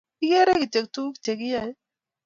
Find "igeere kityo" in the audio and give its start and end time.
0.23-0.81